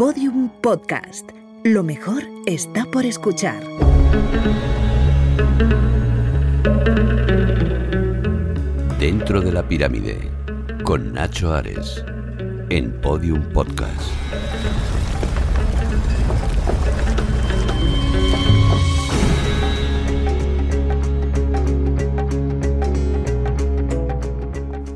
[0.00, 1.28] Podium Podcast.
[1.62, 3.62] Lo mejor está por escuchar.
[8.98, 10.30] Dentro de la pirámide,
[10.84, 12.02] con Nacho Ares,
[12.70, 14.00] en Podium Podcast.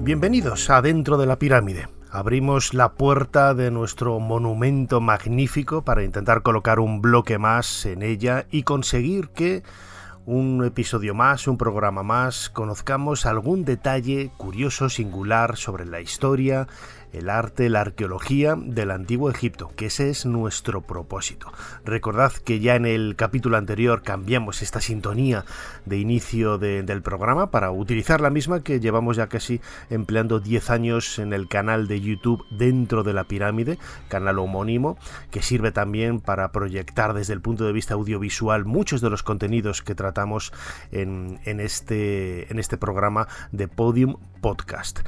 [0.01, 1.89] Bienvenidos a Dentro de la Pirámide.
[2.15, 8.47] Abrimos la puerta de nuestro monumento magnífico para intentar colocar un bloque más en ella
[8.53, 9.65] y conseguir que
[10.25, 16.69] un episodio más, un programa más, conozcamos algún detalle curioso, singular sobre la historia,
[17.15, 21.53] el arte, la arqueología del antiguo Egipto, que ese es nuestro propósito.
[21.85, 25.45] Recordad que ya en el capítulo anterior cambiamos esta sintonía
[25.87, 29.61] de inicio del programa para utilizar la misma que llevamos ya casi
[29.91, 34.99] empleando 10 años en el canal de YouTube dentro de la pirámide, canal homónimo,
[35.31, 39.83] que sirve también para proyectar desde el punto de vista audiovisual muchos de los contenidos
[39.83, 40.53] que tratamos
[40.91, 45.01] en, este, en este programa de Podium Podcast.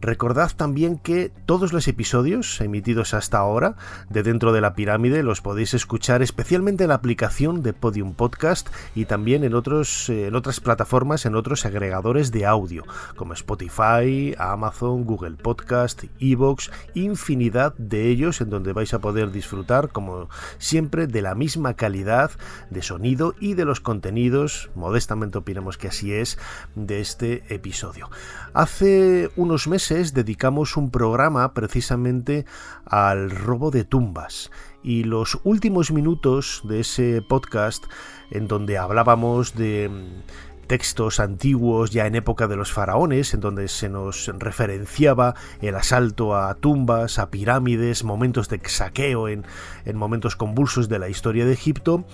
[0.00, 3.76] Recordad también que todos los episodios emitidos hasta ahora
[4.08, 8.70] de Dentro de la Pirámide los podéis escuchar especialmente en la aplicación de Podium Podcast
[8.94, 12.84] y también en, otros, eh, en otras plataformas, en otros agregadores de audio,
[13.14, 19.90] como Spotify, Amazon, Google Podcast, Evox, infinidad de ellos en donde vais a poder disfrutar,
[19.90, 22.30] como siempre, de la misma calidad
[22.70, 26.38] de sonido y de los contenidos, modestamente opinamos que así es,
[26.74, 28.08] de este episodio.
[28.54, 32.46] Hace unos meses dedicamos un programa precisamente
[32.84, 34.52] al robo de tumbas.
[34.84, 37.84] Y los últimos minutos de ese podcast
[38.30, 43.66] en donde hablábamos de mm, textos antiguos ya en época de los faraones, en donde
[43.66, 49.44] se nos referenciaba el asalto a tumbas, a pirámides, momentos de saqueo en,
[49.84, 52.04] en momentos convulsos de la historia de Egipto,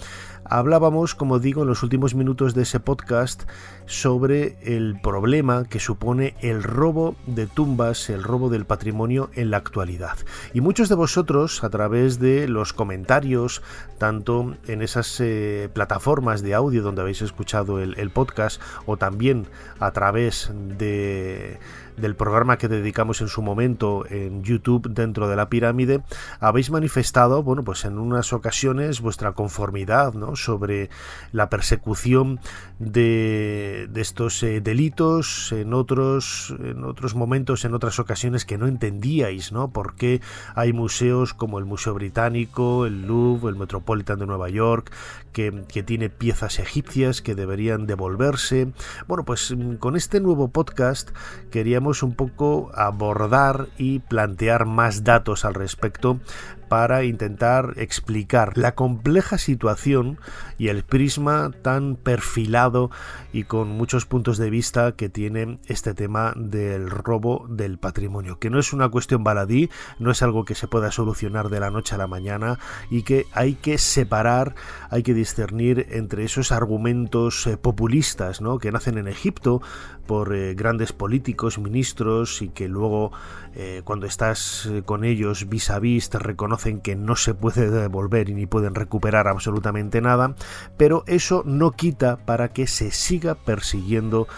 [0.51, 3.45] hablábamos, como digo, en los últimos minutos de ese podcast
[3.87, 9.59] sobre el problema que supone el robo de tumbas, el robo del patrimonio en la
[9.59, 10.17] actualidad.
[10.55, 13.63] Y muchos de vosotros, a través de los comentarios,
[13.99, 19.47] tanto en esas eh, plataformas de audio donde habéis escuchado el podcast, o también
[19.79, 21.59] a través de
[21.97, 26.03] del programa que dedicamos en su momento en YouTube dentro de la pirámide,
[26.41, 30.37] habéis manifestado, bueno, pues en unas ocasiones vuestra conformidad, ¿no?
[30.37, 30.91] sobre
[31.33, 32.41] la persecución
[32.79, 38.67] de, de estos eh, delitos, en otros, en otros momentos, en otras ocasiones que no
[38.67, 39.69] entendíais, ¿no?
[39.69, 40.21] Por qué
[40.55, 44.93] hay museos como el Museo Británico, el Louvre, el Metropolitan de Nueva York,
[45.37, 48.73] que, tiene piezas egipcias que deberían devolverse.
[49.07, 51.11] Bueno, pues con este nuevo podcast
[51.51, 56.21] queríamos un poco abordar y plantear más datos al respecto
[56.69, 60.19] para intentar explicar la compleja situación
[60.59, 62.91] y el prisma tan perfilado
[63.33, 68.51] y con muchos puntos de vista que tiene este tema del robo del patrimonio, que
[68.51, 71.95] no es una cuestión baladí, no es algo que se pueda solucionar de la noche
[71.95, 72.59] a la mañana
[72.91, 74.55] y que hay que separar,
[74.91, 78.59] hay que discernir entre esos argumentos eh, populistas ¿no?
[78.59, 79.61] que nacen en Egipto
[80.07, 83.13] por eh, grandes políticos, ministros y que luego
[83.57, 88.29] eh, cuando estás con ellos vis a vis te reconocen que no se puede devolver
[88.29, 90.37] y ni pueden recuperar absolutamente nada,
[90.77, 94.29] pero eso no quita para que se siga persiguiendo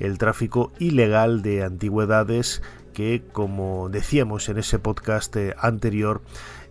[0.00, 2.62] el tráfico ilegal de antigüedades
[2.94, 6.22] que, como decíamos en ese podcast eh, anterior,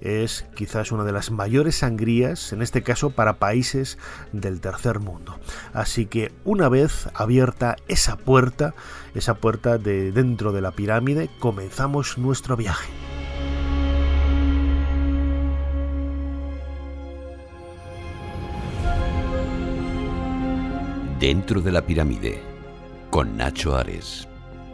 [0.03, 3.97] es quizás una de las mayores sangrías, en este caso para países
[4.33, 5.39] del tercer mundo.
[5.73, 8.75] Así que una vez abierta esa puerta,
[9.15, 12.91] esa puerta de dentro de la pirámide, comenzamos nuestro viaje.
[21.19, 22.41] Dentro de la pirámide,
[23.09, 24.27] con Nacho Ares,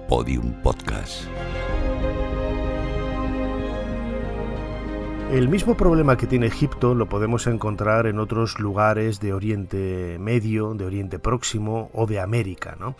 [0.07, 1.25] Podium Podcast.
[5.31, 10.73] El mismo problema que tiene Egipto lo podemos encontrar en otros lugares de Oriente Medio,
[10.73, 12.95] de Oriente Próximo o de América, ¿no?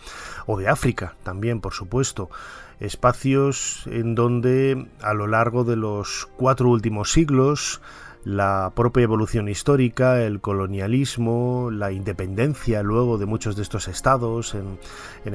[0.46, 2.30] O de África también, por supuesto.
[2.78, 7.80] Espacios en donde a lo largo de los cuatro últimos siglos
[8.24, 14.78] la propia evolución histórica, el colonialismo, la independencia luego de muchos de estos estados en,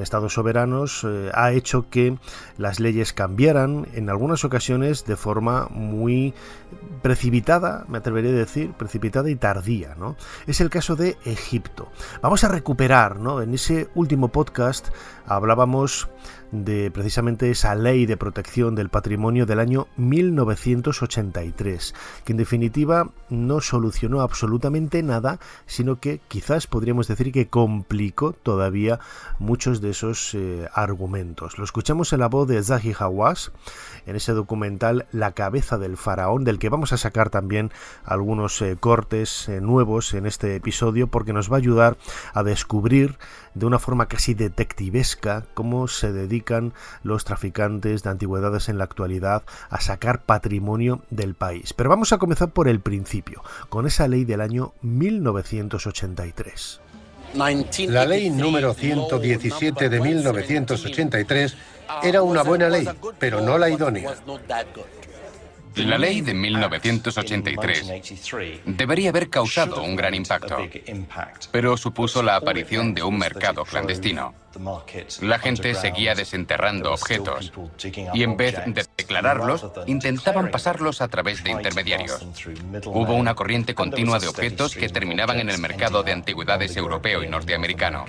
[0.00, 2.18] estados soberanos eh, ha hecho que
[2.58, 6.34] las leyes cambiaran en algunas ocasiones de forma muy
[7.02, 9.94] precipitada, me atrevería a decir, precipitada y tardía.
[9.96, 10.16] ¿no?
[10.46, 11.88] Es el caso de Egipto.
[12.22, 13.42] Vamos a recuperar, ¿no?
[13.42, 14.88] en ese último podcast
[15.26, 16.08] hablábamos
[16.52, 21.94] de precisamente esa ley de protección del patrimonio del año 1983,
[22.24, 29.00] que en definitiva no solucionó absolutamente nada, sino que quizás podríamos decir que complicó todavía
[29.38, 31.58] muchos de esos eh, argumentos.
[31.58, 33.52] Lo escuchamos en la voz de Zahi Hawass
[34.06, 37.70] en ese documental La cabeza del faraón, del que vamos a sacar también
[38.04, 41.96] algunos eh, cortes eh, nuevos en este episodio, porque nos va a ayudar
[42.32, 43.18] a descubrir
[43.54, 46.72] de una forma casi detectivesca cómo se dedican
[47.02, 51.72] los traficantes de antigüedades en la actualidad a sacar patrimonio del país.
[51.72, 56.80] Pero vamos a comenzar por el principio, con esa ley del año 1983.
[57.34, 61.56] La ley número 117 de 1983
[62.02, 62.88] era una buena ley,
[63.18, 64.14] pero no la idónea.
[65.76, 67.92] La ley de 1983
[68.64, 70.56] debería haber causado un gran impacto,
[71.52, 74.34] pero supuso la aparición de un mercado clandestino.
[75.20, 77.52] La gente seguía desenterrando objetos
[78.14, 82.26] y en vez de declararlos, intentaban pasarlos a través de intermediarios.
[82.86, 87.28] Hubo una corriente continua de objetos que terminaban en el mercado de antigüedades europeo y
[87.28, 88.06] norteamericano.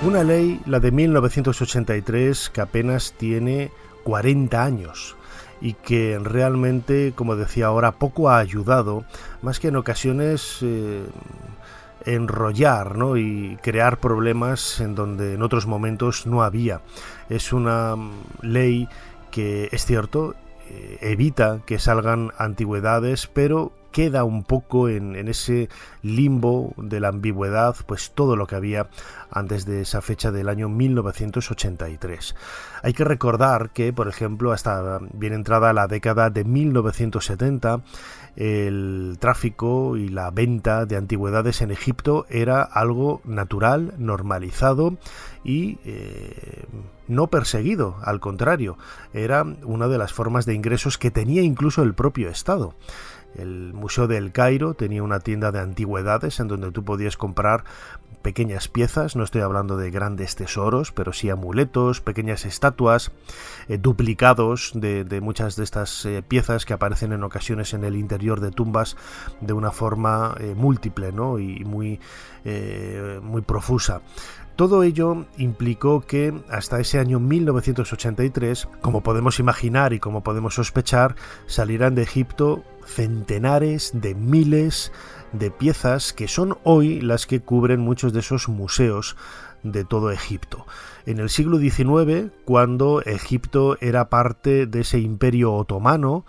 [0.00, 3.72] Una ley, la de 1983, que apenas tiene
[4.04, 5.16] 40 años
[5.60, 9.04] y que realmente, como decía ahora, poco ha ayudado,
[9.42, 11.04] más que en ocasiones eh,
[12.04, 13.16] enrollar ¿no?
[13.16, 16.80] y crear problemas en donde en otros momentos no había.
[17.28, 18.12] Es una mm,
[18.42, 18.88] ley
[19.32, 20.36] que, es cierto,
[20.70, 25.68] eh, evita que salgan antigüedades, pero queda un poco en, ese
[26.02, 28.88] limbo de la ambigüedad, pues todo lo que había
[29.30, 32.34] antes de esa fecha del año 1983.
[32.82, 37.82] Hay que recordar que, por ejemplo, hasta bien entrada la década de 1970,
[38.36, 44.96] el tráfico y la venta de antigüedades en Egipto era algo natural, normalizado
[45.42, 46.66] y eh,
[47.08, 48.78] no perseguido, al contrario,
[49.12, 52.74] era una de las formas de ingresos que tenía incluso el propio Estado.
[53.38, 57.64] El Museo del Cairo tenía una tienda de antigüedades en donde tú podías comprar
[58.22, 63.12] pequeñas piezas, no estoy hablando de grandes tesoros, pero sí amuletos, pequeñas estatuas,
[63.68, 68.40] eh, duplicados de, muchas de estas eh, piezas que aparecen en ocasiones en el interior
[68.40, 68.96] de tumbas
[69.40, 71.38] de una forma eh, múltiple ¿no?
[71.38, 72.00] y muy,
[73.22, 74.00] muy profusa.
[74.58, 81.14] Todo ello implicó que hasta ese año 1983, como podemos imaginar y como podemos sospechar,
[81.46, 84.90] salieran de Egipto centenares de miles
[85.30, 89.16] de piezas que son hoy las que cubren muchos de esos museos
[89.62, 90.66] de todo Egipto.
[91.06, 96.24] En el siglo XIX, cuando Egipto era parte de ese imperio otomano,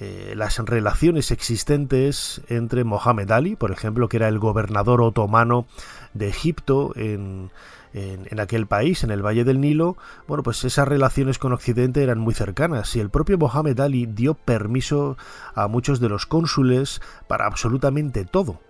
[0.00, 5.66] eh, las relaciones existentes entre Mohamed Ali, por ejemplo, que era el gobernador otomano
[6.14, 7.50] de Egipto en,
[7.92, 9.96] en, aquel país, en el Valle del Nilo,
[10.26, 14.34] bueno, pues esas relaciones con Occidente eran muy cercanas y el propio Mohamed Ali dio
[14.34, 15.16] permiso
[15.54, 18.60] a muchos de los cónsules para absolutamente todo.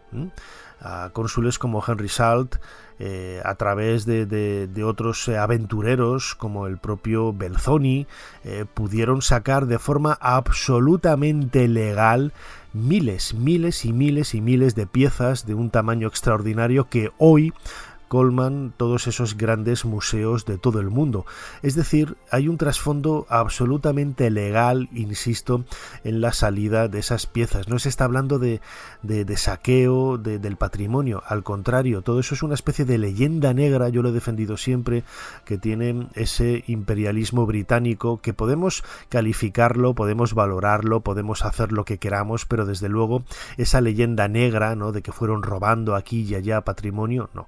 [0.81, 2.57] A cónsules como Henry Salt,
[3.01, 8.07] eh, a través de, otros eh, aventureros como el propio Belzoni,
[8.45, 12.33] eh, pudieron sacar de forma absolutamente legal
[12.73, 17.53] miles, miles y miles y miles de piezas de un tamaño extraordinario que hoy
[18.09, 21.27] colman todos esos grandes museos de todo el mundo.
[21.63, 25.65] Es decir, hay un trasfondo absolutamente legal, insisto,
[26.05, 27.69] en la salida de esas piezas.
[27.69, 28.61] No se está hablando de,
[29.03, 34.03] de, saqueo del patrimonio, al contrario, todo eso es una especie de leyenda negra, yo
[34.03, 35.05] lo he defendido siempre,
[35.45, 42.47] que tiene ese imperialismo británico que podemos calificarlo, podemos valorarlo, podemos hacer lo que queramos,
[42.47, 43.23] pero desde luego
[43.57, 44.93] esa leyenda negra, ¿no?
[44.93, 47.47] de que fueron robando aquí y allá patrimonio, no.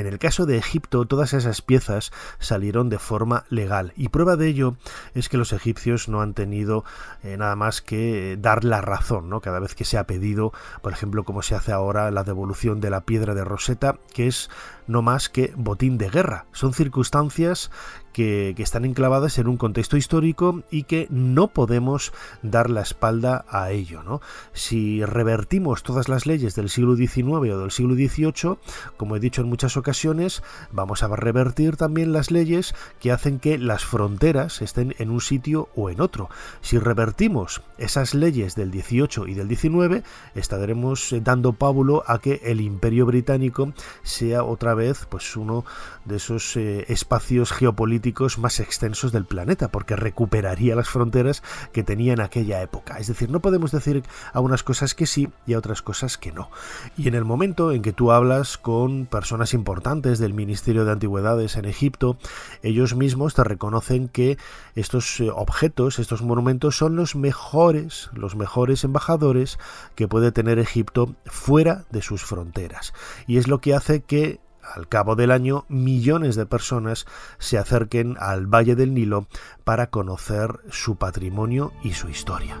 [0.00, 4.48] En el caso de Egipto, todas esas piezas salieron de forma legal y prueba de
[4.48, 4.76] ello
[5.14, 6.84] es que los egipcios no han tenido
[7.22, 9.42] eh, nada más que dar la razón, ¿no?
[9.42, 12.88] Cada vez que se ha pedido, por ejemplo, como se hace ahora la devolución de
[12.88, 14.48] la piedra de Rosetta, que es
[14.86, 16.46] no más que botín de guerra.
[16.52, 17.70] Son circunstancias
[18.12, 22.12] que, están enclavadas en un contexto histórico y que no podemos
[22.42, 24.02] dar la espalda a ello.
[24.02, 24.20] ¿no?
[24.52, 28.58] Si revertimos todas las leyes del siglo XIX o del siglo XVIII,
[28.96, 33.58] como he dicho en muchas ocasiones, vamos a revertir también las leyes que hacen que
[33.58, 36.28] las fronteras estén en un sitio o en otro.
[36.60, 42.60] Si revertimos esas leyes del XVIII y del XIX, estaremos dando pábulo a que el
[42.60, 45.64] imperio británico sea otra vez pues uno
[46.04, 47.99] de esos eh, espacios geopolíticos
[48.38, 51.42] más extensos del planeta, porque recuperaría las fronteras
[51.72, 52.98] que tenía en aquella época.
[52.98, 54.02] Es decir, no podemos decir
[54.32, 56.50] a unas cosas que sí y a otras cosas que no.
[56.96, 61.56] Y en el momento en que tú hablas con personas importantes del Ministerio de Antigüedades
[61.56, 62.16] en Egipto,
[62.62, 64.38] ellos mismos te reconocen que
[64.74, 69.58] estos eh, objetos, estos monumentos son los mejores, los mejores embajadores
[69.94, 72.92] que puede tener Egipto fuera de sus fronteras.
[73.26, 77.06] Y es lo que hace que al cabo del año millones de personas
[77.38, 79.26] se acerquen al Valle del Nilo
[79.64, 82.58] para conocer su patrimonio y su historia.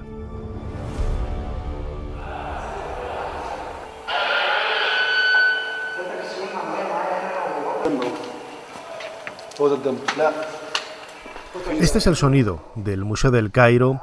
[11.78, 14.00] Este es el sonido del Museo del Cairo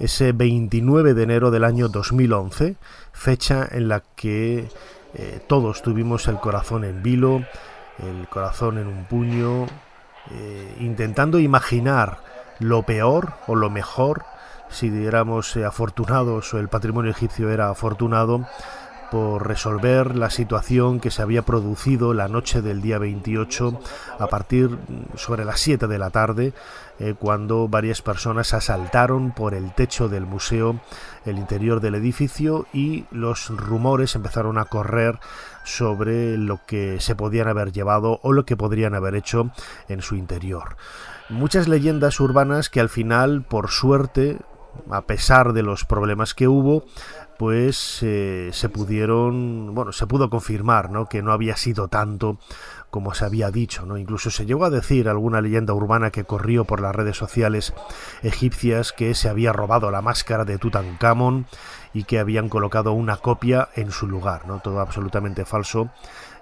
[0.00, 2.76] ese 29 de enero del año 2011,
[3.12, 4.68] fecha en la que
[5.14, 7.44] eh, todos tuvimos el corazón en vilo,
[7.98, 9.66] el corazón en un puño,
[10.30, 12.18] eh, intentando imaginar
[12.58, 14.24] lo peor o lo mejor,
[14.68, 18.46] si éramos eh, afortunados o el patrimonio egipcio era afortunado,
[19.10, 23.80] por resolver la situación que se había producido la noche del día 28
[24.18, 26.52] a partir mm, sobre las 7 de la tarde
[26.98, 30.80] eh, cuando varias personas asaltaron por el techo del museo
[31.24, 35.18] el interior del edificio y los rumores empezaron a correr
[35.64, 39.50] sobre lo que se podían haber llevado o lo que podrían haber hecho
[39.88, 40.76] en su interior.
[41.28, 44.38] Muchas leyendas urbanas que al final, por suerte,
[44.90, 46.84] a pesar de los problemas que hubo,
[47.40, 51.06] pues se pudieron, bueno, se pudo confirmar, ¿no?
[51.06, 52.36] Que no había sido tanto
[52.90, 53.96] como se había dicho, ¿no?
[53.96, 57.72] Incluso se llegó a decir alguna leyenda urbana que corrió por las redes sociales
[58.22, 61.46] egipcias que se había robado la máscara de Tutankamón
[61.94, 64.58] y que habían colocado una copia en su lugar, ¿no?
[64.60, 65.88] Todo absolutamente falso.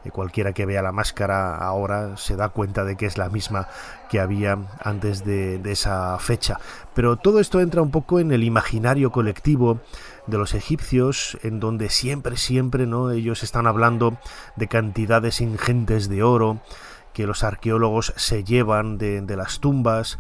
[0.05, 3.69] Eh, cualquiera que vea la máscara ahora se da cuenta de que es la misma
[4.11, 6.59] que había antes de, de esa fecha.
[6.95, 9.81] Pero todo esto entra un poco en el imaginario colectivo
[10.29, 13.11] de los egipcios, en donde siempre, siempre, ¿no?
[13.11, 14.19] Ellos están hablando
[14.57, 16.61] de cantidades ingentes de oro
[17.13, 20.19] que los arqueólogos se llevan de, de las tumbas,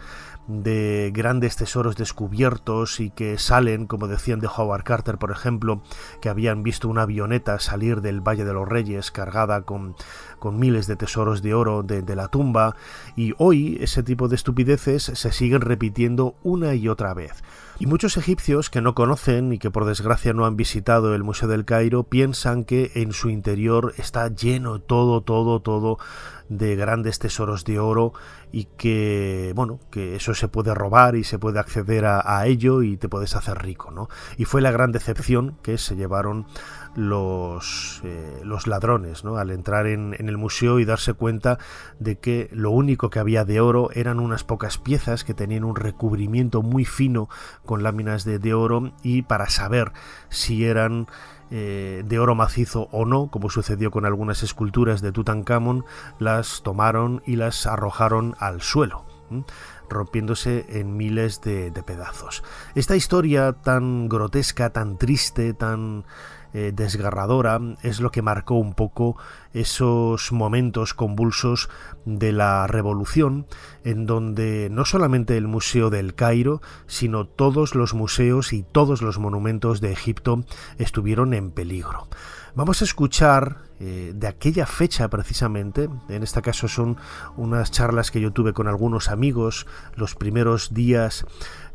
[0.48, 5.82] de grandes tesoros descubiertos y que salen, como decían de Howard Carter, por ejemplo,
[6.22, 9.94] que habían visto una avioneta salir del Valle de los Reyes cargada con,
[10.38, 12.76] con miles de tesoros de oro de, de, la tumba,
[13.14, 17.44] y hoy ese tipo de estupideces se siguen repitiendo una y otra vez.
[17.80, 21.48] Y muchos egipcios que no conocen y que por desgracia no han visitado el Museo
[21.48, 25.98] del Cairo piensan que en su interior está lleno todo, todo, todo
[26.48, 28.14] de grandes tesoros de oro
[28.50, 32.96] y que, bueno, que eso se puede robar y se puede acceder a, ello y
[32.96, 34.08] te puedes hacer rico, ¿no?
[34.36, 36.46] Y fue la gran decepción que se llevaron
[36.98, 39.36] los, eh, los ladrones ¿no?
[39.36, 41.58] al entrar en, el museo y darse cuenta
[42.00, 45.76] de que lo único que había de oro eran unas pocas piezas que tenían un
[45.76, 47.28] recubrimiento muy fino
[47.64, 49.92] con láminas de, de oro y para saber
[50.28, 51.06] si eran
[51.52, 55.84] eh, de oro macizo o no, como sucedió con algunas esculturas de Tutankamón,
[56.18, 59.04] las tomaron y las arrojaron al suelo
[59.90, 62.42] rompiéndose en miles de, de, pedazos.
[62.74, 66.04] Esta historia tan grotesca, tan triste, tan
[66.54, 69.16] eh, desgarradora es lo que marcó un poco
[69.52, 71.68] esos momentos convulsos
[72.04, 73.46] de la revolución
[73.84, 79.18] en donde no solamente el Museo del Cairo, sino todos los museos y todos los
[79.18, 80.44] monumentos de Egipto
[80.78, 82.08] estuvieron en peligro.
[82.54, 86.96] Vamos a escuchar eh, de aquella fecha precisamente, en este caso son
[87.36, 91.24] unas charlas que yo tuve con algunos amigos los primeros días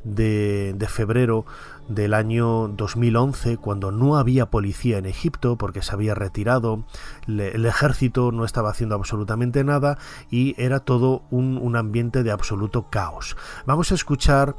[0.04, 1.46] de, de febrero
[1.88, 6.84] del año 2011, cuando no había policía en Egipto porque se había retirado,
[7.28, 9.98] el ejército no estaba haciendo absolutamente nada
[10.30, 13.36] y era todo un, un ambiente de absoluto caos.
[13.66, 14.56] Vamos a escuchar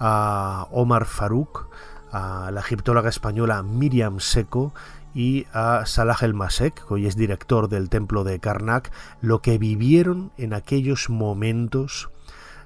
[0.00, 1.68] a Omar Farouk,
[2.12, 4.72] a la egiptóloga española Miriam Seco
[5.14, 8.90] y a Salah El Masek, que hoy es director del templo de Karnak,
[9.20, 12.10] lo que vivieron en aquellos momentos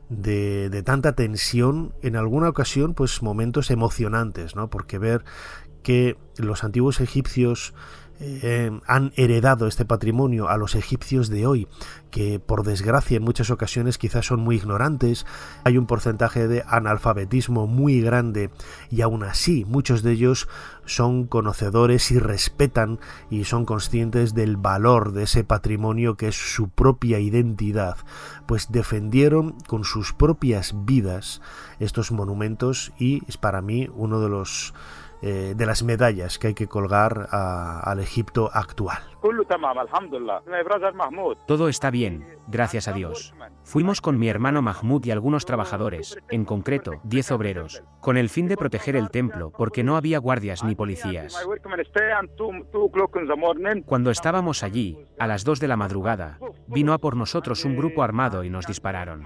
[0.09, 4.71] de, tanta tensión, en alguna ocasión, pues momentos emocionantes, ¿no?
[4.71, 5.25] Porque ver
[5.83, 7.75] que los antiguos egipcios
[8.21, 11.69] eh, han heredado este patrimonio a los egipcios de hoy,
[12.11, 15.25] que por desgracia en muchas ocasiones quizás son muy ignorantes,
[15.65, 18.51] hay un porcentaje de analfabetismo muy grande
[18.91, 20.49] y aún así muchos de ellos
[20.85, 22.99] son conocedores y respetan
[23.31, 27.99] y son conscientes del valor de ese patrimonio que es su propia identidad,
[28.47, 31.41] pues defendieron con sus propias vidas
[31.79, 34.75] estos monumentos y es para mí uno de los
[35.23, 38.99] eh, de las medallas que hay que colgar al Egipto actual.
[41.47, 43.35] Todo está bien, gracias a Dios.
[43.65, 48.47] Fuimos con mi hermano Mahmoud y algunos trabajadores, en concreto, 10 obreros, con el fin
[48.47, 51.37] de proteger el templo porque no había guardias ni policías.
[53.85, 58.03] Cuando estábamos allí, a las 2 de la madrugada, vino a por nosotros un grupo
[58.03, 59.25] armado y nos dispararon.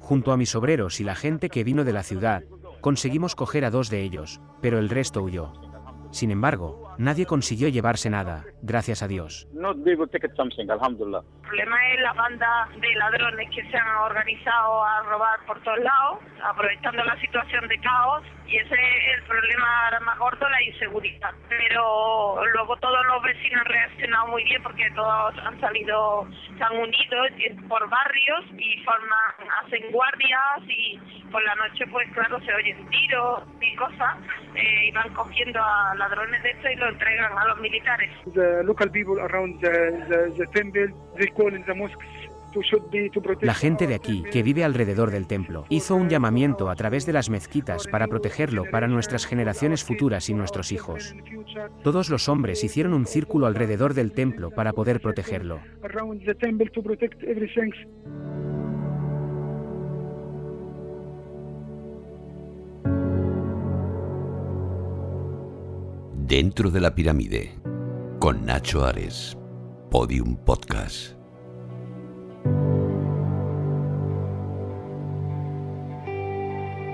[0.00, 2.42] Junto a mis obreros y la gente que vino de la ciudad,
[2.86, 5.52] conseguimos coger a dos de ellos, pero el resto huyó.
[6.12, 9.48] Sin embargo, nadie consiguió llevarse nada, gracias a Dios.
[9.52, 15.80] El problema es la banda de ladrones que se han organizado a robar por todos
[15.80, 21.32] lados, aprovechando la situación de caos, y ese es el problema más gordo, la inseguridad.
[21.48, 26.76] Pero luego todos los vecinos han reaccionado muy bien porque todos han salido, se han
[26.76, 27.24] unido
[27.68, 30.98] por barrios y forman, hacen guardias y
[31.30, 34.16] por la noche pues claro se oyen tiros y cosas
[34.54, 38.10] eh, y van cogiendo a ladrones de esto y lo entregan a los militares.
[43.40, 47.12] La gente de aquí, que vive alrededor del templo, hizo un llamamiento a través de
[47.12, 51.14] las mezquitas para protegerlo para nuestras generaciones futuras y nuestros hijos.
[51.82, 55.60] Todos los hombres hicieron un círculo alrededor del templo para poder protegerlo.
[66.14, 67.52] Dentro de la pirámide,
[68.18, 69.38] con Nacho Ares,
[69.90, 71.15] Podium Podcast.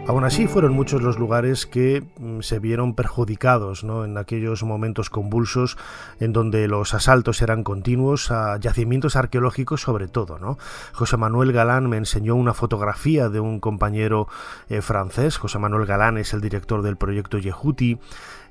[0.09, 4.04] Aún así fueron muchos los lugares que mm, se vieron perjudicados ¿no?
[4.04, 5.78] en aquellos momentos convulsos
[6.18, 10.40] en donde los asaltos eran continuos a yacimientos arqueológicos sobre todo.
[10.40, 10.59] ¿no?
[10.92, 14.26] José Manuel Galán me enseñó una fotografía de un compañero
[14.68, 15.37] eh, francés.
[15.37, 18.00] José Manuel Galán es el director del proyecto Yehuti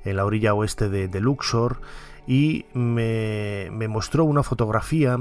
[0.05, 1.81] en la orilla oeste de, Luxor
[2.28, 5.18] y me, mostró una fotografía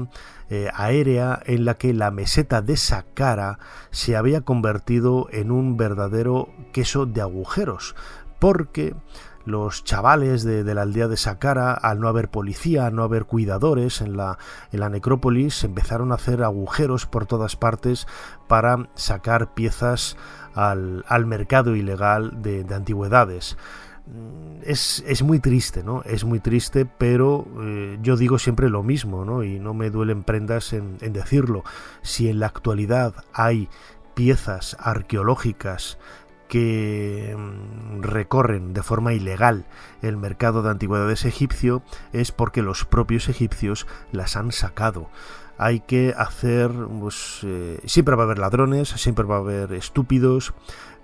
[0.49, 6.49] eh, aérea en la que la meseta de Saqqara se había convertido en un verdadero
[6.71, 7.95] queso de agujeros,
[8.39, 8.95] porque
[9.43, 14.01] los chavales de, la aldea de Saqqara, al no haber policía, al no haber cuidadores
[14.01, 14.37] en la,
[14.71, 18.07] en la necrópolis, empezaron a hacer agujeros por todas partes
[18.47, 20.15] para sacar piezas
[20.53, 23.57] al, mercado ilegal de antigüedades.
[24.07, 26.01] Mm, es, muy triste, ¿no?
[26.03, 29.43] Es muy triste, pero eh, yo digo siempre lo mismo, ¿no?
[29.43, 31.63] Y no me duelen prendas en, decirlo.
[32.01, 33.69] Si en la actualidad hay
[34.15, 35.97] piezas arqueológicas
[36.47, 39.65] que mm, recorren de forma ilegal
[40.01, 45.09] el mercado de antigüedades egipcio es porque los propios egipcios las han sacado.
[45.57, 50.55] Hay que hacer, pues, eh, siempre va a haber ladrones, siempre va a haber estúpidos,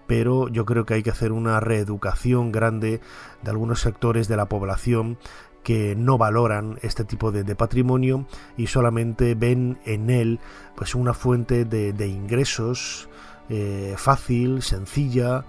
[0.07, 3.01] pero yo creo que hay que hacer una reeducación grande
[3.43, 5.17] de algunos sectores de la población
[5.63, 10.39] que no valoran este tipo de, patrimonio y solamente ven en él
[10.75, 13.09] pues una fuente de, ingresos
[13.49, 15.43] eh, fácil, sencilla,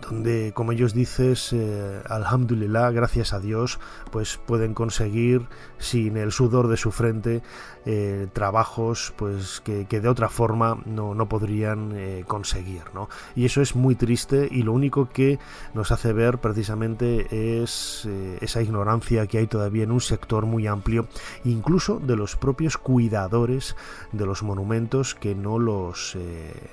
[0.00, 3.78] donde, como ellos dices, eh, alhamdulillah, gracias a Dios,
[4.10, 5.46] pues pueden conseguir
[5.78, 7.42] sin el sudor de su frente
[7.84, 13.08] eh, trabajos pues que, de otra forma no, no podrían eh, conseguir ¿no?
[13.34, 15.40] y eso es muy triste y lo único que
[15.74, 20.68] nos hace ver precisamente es eh, esa ignorancia que hay todavía en un sector muy
[20.68, 21.08] amplio
[21.44, 23.74] incluso de los propios cuidadores
[24.12, 26.16] de los monumentos que no los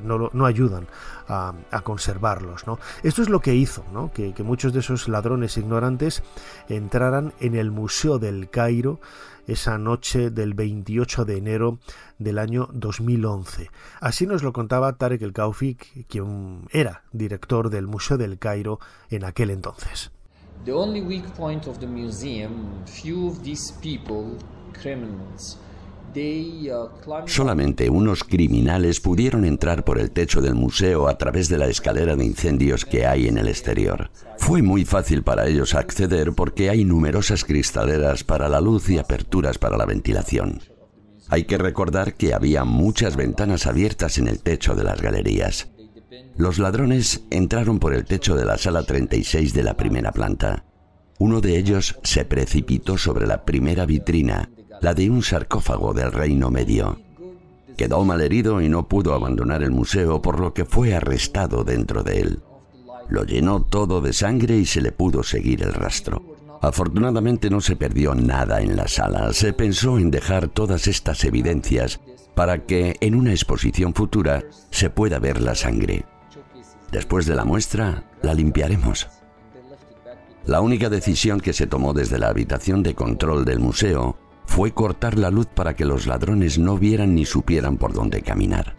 [0.03, 0.85] no, no, ayudan
[1.27, 2.77] a, a conservarlos ¿no?
[3.01, 6.21] esto es lo que hizo que, que muchos de esos ladrones ignorantes
[6.67, 8.99] entraran en el Museo del Cairo
[9.51, 11.79] esa noche del 28 de enero
[12.17, 13.69] del año 2011.
[13.99, 19.25] Así nos lo contaba Tarek El Kaufik, quien era director del Museo del Cairo en
[19.25, 20.11] aquel entonces.
[20.65, 24.37] The only weak point of the museum, few of these people,
[24.73, 25.57] criminals,
[26.15, 31.67] Uh, Solamente unos criminales pudieron entrar por el techo del museo a través de la
[31.67, 34.09] escalera de incendios que hay en el exterior.
[34.49, 39.59] Fue muy fácil para ellos acceder porque hay numerosas cristaleras para la luz y aperturas
[39.59, 40.59] para la ventilación.
[41.27, 45.69] Hay que recordar que había muchas ventanas abiertas en el techo de las galerías.
[46.35, 50.65] Los ladrones entraron por el techo de la sala 36 de la primera planta.
[51.19, 54.49] Uno de ellos se precipitó sobre la primera vitrina,
[54.81, 56.99] la de un sarcófago del Reino Medio.
[57.77, 62.21] Quedó malherido y no pudo abandonar el museo, por lo que fue arrestado dentro de
[62.21, 62.39] él.
[63.09, 66.23] Lo llenó todo de sangre y se le pudo seguir el rastro.
[66.61, 69.33] Afortunadamente no se perdió nada en la sala.
[69.33, 71.99] Se pensó en dejar todas estas evidencias
[72.35, 76.05] para que en una exposición futura se pueda ver la sangre.
[76.91, 79.07] Después de la muestra, la limpiaremos.
[80.45, 85.17] La única decisión que se tomó desde la habitación de control del museo fue cortar
[85.17, 88.75] la luz para que los ladrones no vieran ni supieran por dónde caminar.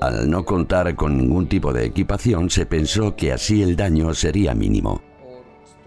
[0.00, 4.54] Al no contar con ningún tipo de equipación, se pensó que así el daño sería
[4.54, 5.02] mínimo.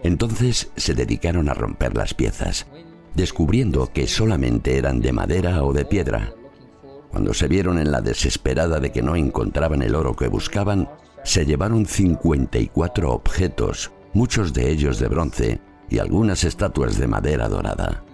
[0.02, 2.66] Entonces se dedicaron a romper las piezas,
[3.14, 6.32] descubriendo que solamente eran de madera o de piedra.
[7.10, 10.88] Cuando se vieron en la desesperada de que no encontraban el oro que buscaban,
[11.22, 18.04] se llevaron 54 objetos, muchos de ellos de bronce y algunas estatuas de madera dorada.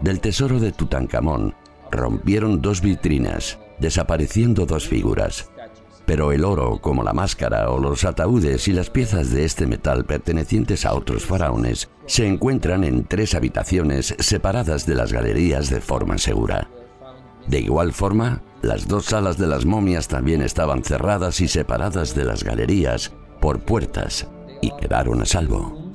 [0.00, 1.54] Del tesoro de Tutankamón
[1.90, 5.50] rompieron dos vitrinas, desapareciendo dos figuras.
[6.06, 10.06] Pero el oro, como la máscara o los ataúdes y las piezas de este metal
[10.06, 16.16] pertenecientes a otros faraones, se encuentran en tres habitaciones separadas de las galerías de forma
[16.16, 16.70] segura.
[17.46, 22.24] De igual forma, las dos salas de las momias también estaban cerradas y separadas de
[22.24, 24.26] las galerías por puertas
[24.60, 25.90] y quedaron a salvo.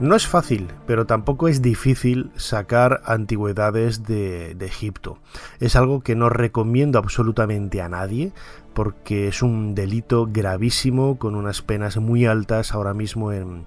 [0.00, 5.18] No es fácil, pero tampoco es difícil sacar antigüedades de, Egipto.
[5.60, 8.32] Es algo que no recomiendo absolutamente a nadie
[8.72, 13.66] porque es un delito gravísimo con unas penas muy altas ahora mismo en,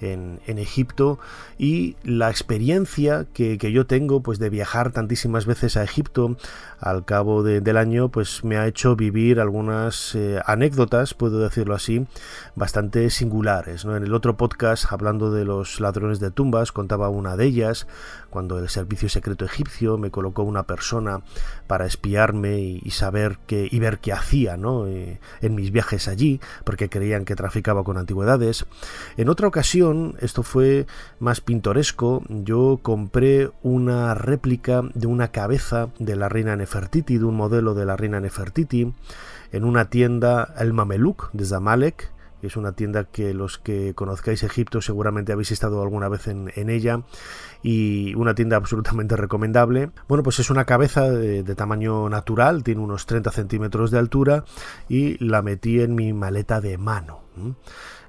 [0.00, 1.18] en, Egipto
[1.58, 6.36] y la experiencia que, yo tengo pues de viajar tantísimas veces a Egipto
[6.80, 12.06] al cabo del año pues me ha hecho vivir algunas eh, anécdotas puedo decirlo así
[12.54, 13.96] bastante singulares ¿no?
[13.96, 17.86] en el otro podcast hablando de los ladrones de tumbas contaba una de ellas
[18.30, 21.20] cuando el servicio secreto egipcio me colocó una persona
[21.66, 24.86] para espiarme y, saber qué y ver qué hacía ¿no?
[24.86, 28.66] Eh, en mis viajes allí porque creían que traficaba con antigüedades
[29.16, 30.86] en otra ocasión esto fue
[31.18, 37.36] más pintoresco, yo compré una réplica de una cabeza de la reina Nefertiti, de un
[37.36, 38.92] modelo de la reina Nefertiti,
[39.52, 44.42] en una tienda El Mameluk de Zamalek, que es una tienda que los que conozcáis
[44.42, 47.02] Egipto seguramente habéis estado alguna vez en, ella
[47.62, 49.90] y una tienda absolutamente recomendable.
[50.08, 54.44] Bueno, pues es una cabeza de, tamaño natural, tiene unos 30 centímetros de altura
[54.88, 57.20] y la metí en mi maleta de mano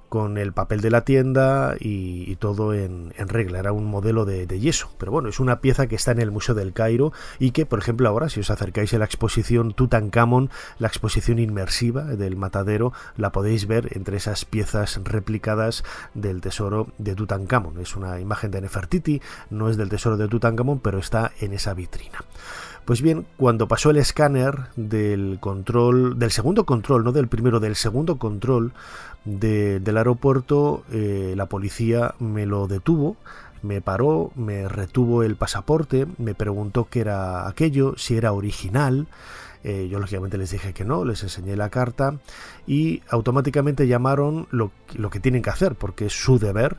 [0.10, 3.60] con el papel de la tienda y, todo en, regla.
[3.60, 4.90] Era un modelo de, yeso.
[4.98, 7.80] Pero bueno, es una pieza que está en el Museo del Cairo y que, por
[7.80, 13.32] ejemplo, ahora, si os acercáis a la exposición Tutankamón, la exposición inmersiva del matadero, la
[13.32, 17.80] podéis ver entre esas piezas replicadas del tesoro de Tutankamón.
[17.80, 21.74] Es una imagen de Nefertiti, no es del tesoro de Tutankamón, pero está en esa
[21.74, 22.20] vitrina.
[22.88, 27.76] Pues bien, cuando pasó el escáner del control, del segundo control, no del primero, del
[27.76, 28.72] segundo control
[29.26, 33.18] del aeropuerto, eh, la policía me lo detuvo,
[33.62, 39.08] me paró, me retuvo el pasaporte, me preguntó qué era aquello, si era original.
[39.66, 42.20] Eh, yo lógicamente les dije que no, les enseñé la carta
[42.68, 46.78] y automáticamente llamaron lo, lo que tienen que hacer, porque es su deber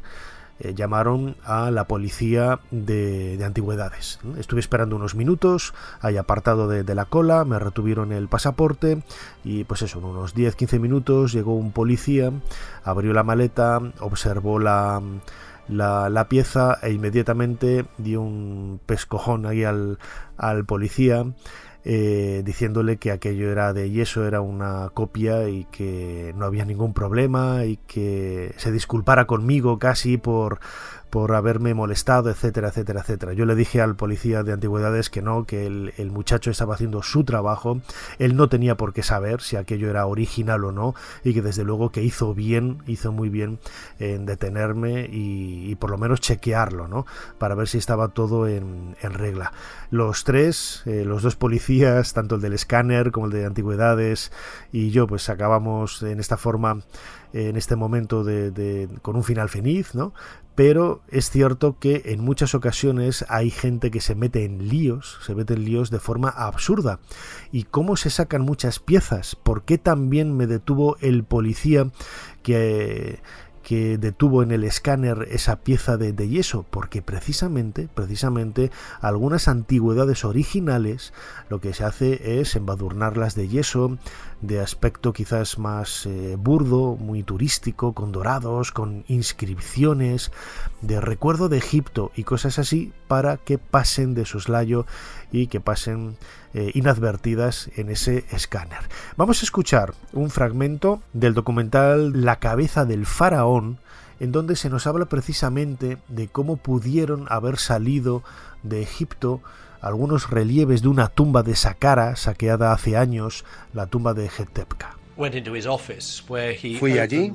[0.61, 4.18] eh, llamaron a la policía de, antigüedades.
[4.38, 9.03] Estuve esperando unos minutos, hay apartado de, la cola, me retuvieron el pasaporte
[9.44, 12.33] y pues eso, en unos 10-15 minutos llegó un policía,
[12.83, 15.01] abrió la maleta, observó la,
[15.68, 19.99] la, pieza e inmediatamente dio un pescojón ahí al,
[20.37, 21.25] al policía
[21.85, 26.93] eh, diciéndole que aquello era de yeso, era una copia y que no había ningún
[26.93, 30.61] problema y que se disculpara conmigo casi por
[31.11, 33.33] por haberme molestado, etcétera, etcétera, etcétera.
[33.33, 37.25] Yo le dije al policía de antigüedades que no, que el, muchacho estaba haciendo su
[37.25, 37.81] trabajo,
[38.18, 40.94] él no tenía por qué saber si aquello era original o no,
[41.25, 43.59] y que desde luego que hizo bien, hizo muy bien
[43.99, 47.07] en detenerme y, por lo menos chequearlo, ¿no?
[47.38, 49.53] Para ver si estaba todo en, regla.
[49.90, 54.33] Los tres, eh, los dos policías, tanto el del escáner como el de antigüedades
[54.73, 56.83] y yo, pues acabamos en esta forma
[57.33, 60.12] en este momento de, con un final feliz, ¿no?
[60.55, 65.37] Pero es cierto que en muchas ocasiones hay gente que se mete en líos, se
[65.37, 66.99] mete en líos de forma absurda.
[67.53, 69.37] ¿Y cómo se sacan muchas piezas?
[69.37, 71.91] ¿Por qué también me detuvo el policía
[72.43, 73.21] que
[73.68, 78.70] que detuvo en el escáner esa pieza de, yeso, porque precisamente, precisamente,
[79.02, 81.12] algunas antigüedades originales
[81.50, 83.98] lo que se hace es embadurnarlas de yeso,
[84.40, 90.33] de aspecto quizás más eh, burdo, muy turístico, con dorados, con inscripciones,
[90.81, 94.87] de recuerdo de Egipto y cosas así, para que pasen de soslayo
[95.33, 96.17] y que pasen
[96.55, 98.81] eh, inadvertidas en ese escáner.
[99.17, 103.79] Vamos a escuchar un fragmento del documental La cabeza del faraón,
[104.21, 108.23] en donde se nos habla precisamente de cómo pudieron haber salido
[108.62, 109.41] de Egipto
[109.81, 114.97] algunos relieves de una tumba de Saqqara saqueada hace años, la tumba de Hetepka.
[116.79, 117.33] Fui allí,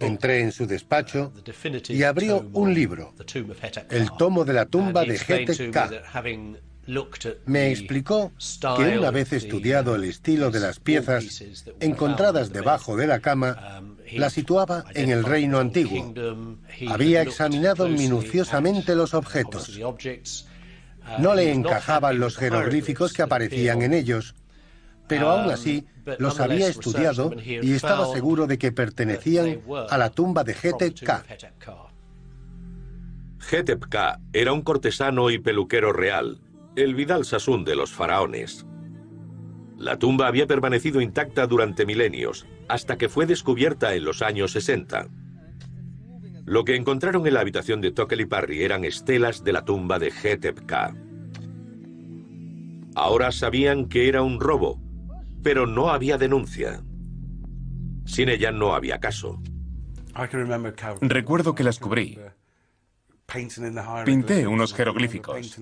[0.00, 1.32] entré en su despacho
[1.88, 3.14] y abrió un libro,
[3.90, 5.90] el tomo de la tumba de Hetepka.
[7.44, 8.32] Me explicó
[8.76, 11.44] que una vez estudiado el estilo de las piezas
[11.80, 16.14] encontradas debajo de la cama, um, la situaba en el reino antiguo.
[16.88, 19.78] Había examinado minuciosamente los objetos.
[19.78, 19.94] Uh,
[21.18, 24.34] no le encajaban los jeroglíficos que aparecían en ellos,
[25.08, 25.86] pero aún um, así
[26.18, 31.24] los había estudiado y estaba seguro de que pertenecían a la tumba de Hetep-K.
[33.50, 36.40] Hetep-K era un cortesano y peluquero real
[36.82, 38.64] el Vidal Sassoon de los faraones.
[39.76, 45.08] La tumba había permanecido intacta durante milenios, hasta que fue descubierta en los años 60.
[46.44, 50.12] Lo que encontraron en la habitación de Tokely Parry eran estelas de la tumba de
[50.12, 50.94] Hetep-K.
[52.94, 54.80] Ahora sabían que era un robo,
[55.48, 56.82] pero no había denuncia.
[58.04, 59.40] Sin ella no había caso.
[61.00, 62.18] Recuerdo que las cubrí.
[64.04, 65.58] Pinté unos jeroglíficos.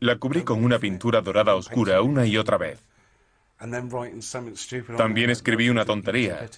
[0.00, 2.82] La cubrí con una pintura dorada oscura una y otra vez.
[4.96, 6.48] También escribí una tontería,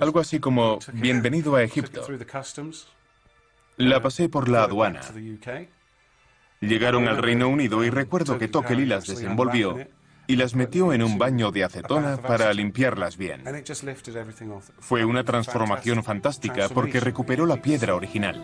[0.00, 2.04] algo así como Bienvenido a Egipto.
[3.76, 5.02] La pasé por la aduana.
[6.60, 9.76] Llegaron al Reino Unido y recuerdo que Tokely las desenvolvió
[10.26, 13.42] y las metió en un baño de acetona para limpiarlas bien.
[14.80, 18.42] Fue una transformación fantástica porque recuperó la piedra original.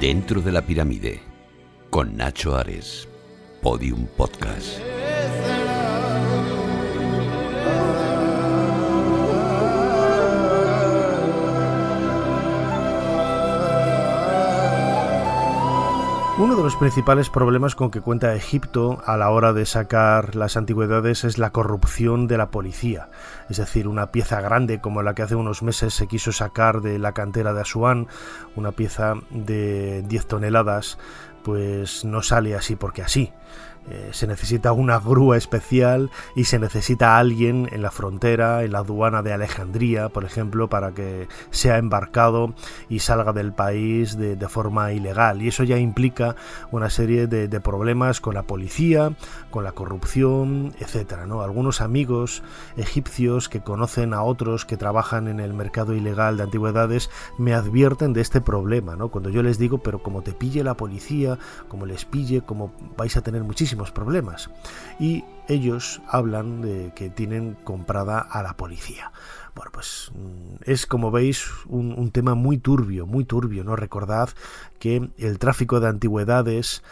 [0.00, 1.20] Dentro de la pirámide,
[1.90, 3.08] con Nacho Ares,
[3.60, 4.95] Podium Podcast.
[16.38, 20.58] Uno de los principales problemas con que cuenta Egipto a la hora de sacar las
[20.58, 23.08] antigüedades es la corrupción de la policía.
[23.48, 26.98] Es decir, una pieza grande como la que hace unos meses se quiso sacar de
[26.98, 28.08] la cantera de Asuán,
[28.54, 30.98] una pieza de 10 toneladas,
[31.42, 33.32] pues no sale así porque así.
[33.88, 38.78] Eh, se necesita una grúa especial y se necesita alguien en la frontera, en la
[38.78, 42.54] aduana de Alejandría, por ejemplo, para que sea embarcado
[42.88, 45.42] y salga del país de, forma ilegal.
[45.42, 46.36] Y eso ya implica
[46.70, 49.16] una serie de, problemas con la policía,
[49.50, 51.26] con la corrupción, etcétera.
[51.26, 51.42] ¿no?
[51.42, 52.44] Algunos amigos
[52.76, 58.12] egipcios que conocen a otros que trabajan en el mercado ilegal de antigüedades me advierten
[58.12, 58.94] de este problema.
[58.94, 59.08] ¿no?
[59.08, 63.16] Cuando yo les digo, pero como te pille la policía, como les pille, como vais
[63.16, 64.50] a tener muchísimo problemas.
[64.98, 69.12] Y ellos hablan de que tienen comprada a la policía.
[69.54, 73.76] Bueno, pues mm, es como veis un, tema muy turbio, muy turbio, ¿no?
[73.76, 74.28] Recordad
[74.78, 76.82] que el tráfico de antigüedades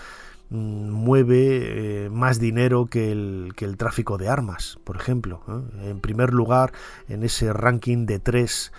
[0.50, 5.42] mm, mueve eh, más dinero que el, que el, tráfico de armas, por ejemplo.
[5.82, 6.72] En primer lugar,
[7.08, 8.72] en ese ranking de tres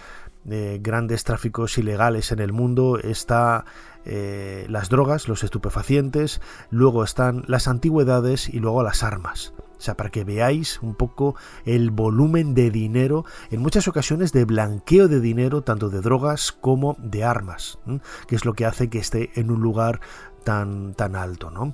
[0.46, 3.66] grandes tráficos ilegales en el mundo está
[4.08, 9.54] eh, las drogas, los estupefacientes, luego están las antigüedades y luego las armas.
[9.78, 14.46] O sea, para que veáis un poco el volumen de dinero, en muchas ocasiones de
[14.46, 17.80] blanqueo de dinero, tanto de drogas como de armas,
[18.28, 20.00] que es lo que hace que esté en un lugar
[20.44, 21.50] tan, tan alto.
[21.50, 21.74] ¿no?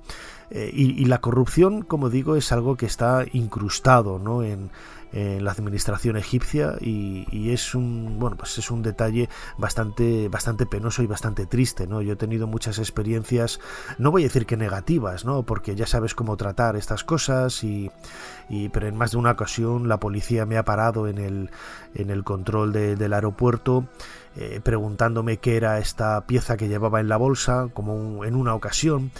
[0.49, 4.41] Eh, y, y, la corrupción, como digo, es algo que está incrustado ¿no?
[4.41, 4.71] en,
[5.13, 11.03] en la administración egipcia y, es un bueno pues es un detalle bastante bastante penoso
[11.03, 13.59] y bastante triste no yo he tenido muchas experiencias
[13.97, 17.91] no voy a decir que negativas no porque ya sabes cómo tratar estas cosas y,
[18.71, 21.49] pero en más de una ocasión la policía me ha parado en el
[21.93, 23.85] en el control del aeropuerto
[24.37, 29.11] eh, preguntándome qué era esta pieza que llevaba en la bolsa como en una ocasión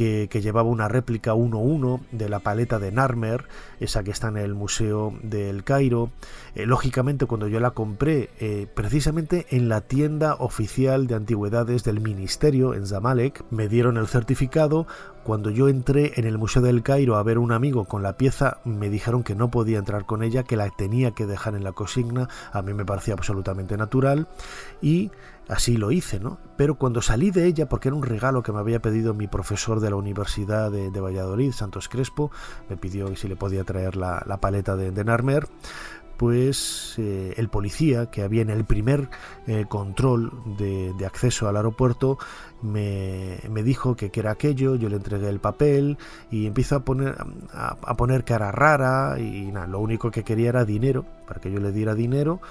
[0.00, 3.44] que, llevaba una réplica 1-1 de la paleta de Narmer,
[3.80, 6.10] esa que está en el Museo del Cairo.
[6.54, 12.00] Eh, lógicamente, cuando yo la compré, eh, precisamente en la tienda oficial de antigüedades del
[12.00, 14.86] Ministerio en Zamalek, me dieron el certificado.
[15.22, 18.56] Cuando yo entré en el Museo del Cairo a ver un amigo con la pieza,
[18.64, 21.72] me dijeron que no podía entrar con ella, que la tenía que dejar en la
[21.72, 22.30] consigna.
[22.52, 24.28] A mí me parecía absolutamente natural
[24.80, 25.10] y
[25.50, 26.38] así lo hice, ¿no?
[26.56, 29.80] Pero cuando salí de ella, porque era un regalo que me había pedido mi profesor
[29.80, 32.30] de la Universidad de, Valladolid, Santos Crespo,
[32.68, 35.48] me pidió si le podía traer la, paleta de, de Narmer,
[36.20, 39.08] pues eh, el policía que había en el primer
[39.46, 42.18] eh, control de, acceso al aeropuerto
[42.60, 45.96] me, dijo que, era aquello, yo le entregué el papel
[46.30, 47.16] y empiezo a poner,
[47.54, 51.58] a, poner cara rara y nada, lo único que quería era dinero, para que yo
[51.58, 52.42] le diera dinero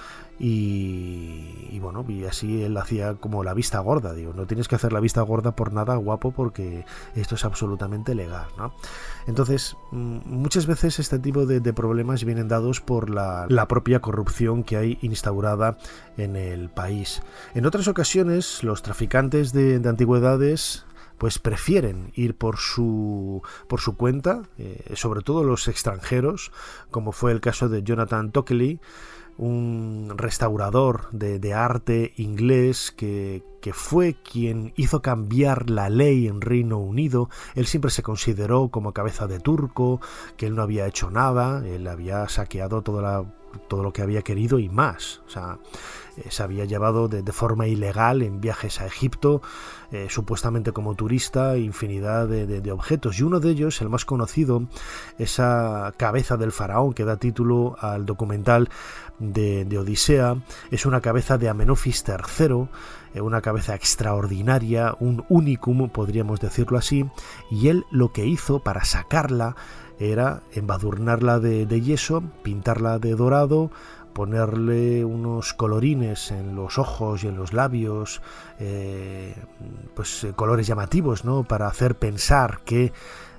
[0.41, 4.93] y, bueno, y así él hacía como la vista gorda, digo, no tienes que hacer
[4.93, 8.47] la vista gorda por nada guapo porque esto es absolutamente legal.
[9.27, 14.77] Entonces, mm, muchas veces este tipo de, problemas vienen dados por la, propia corrupción que
[14.77, 15.77] hay instaurada
[16.17, 17.21] en el país.
[17.53, 20.85] En otras ocasiones, los traficantes de, antigüedades
[21.17, 26.51] pues prefieren ir por su, por su cuenta, eh, sobre todo los extranjeros,
[26.91, 28.79] como fue el caso de Jonathan Tockley,
[29.39, 36.77] un restaurador de, arte inglés que, que, fue quien hizo cambiar la ley en Reino
[36.77, 37.29] Unido.
[37.55, 40.01] Él siempre se consideró como cabeza de turco,
[40.35, 43.25] que él no había hecho nada, él había saqueado todo, la,
[43.67, 45.21] todo lo que había querido y más.
[45.27, 45.59] O sea,
[46.17, 49.41] eh, se había llevado de, forma ilegal en viajes a Egipto,
[49.91, 53.19] eh, supuestamente como turista, infinidad de, objetos.
[53.19, 54.63] Y uno de ellos, el más conocido,
[55.17, 58.69] esa cabeza del faraón que da título al documental
[59.19, 60.37] de, Odisea,
[60.71, 62.67] es una cabeza de Amenofis III,
[63.13, 67.05] eh, una cabeza extraordinaria, un unicum, podríamos decirlo así,
[67.49, 69.55] y él lo que hizo para sacarla
[69.99, 73.69] era embadurnarla de yeso, pintarla de dorado,
[74.13, 78.21] ponerle unos colorines en los ojos y en los labios,
[78.59, 79.33] eh,
[79.95, 81.43] pues eh, colores llamativos, ¿no?
[81.43, 82.91] Para hacer pensar que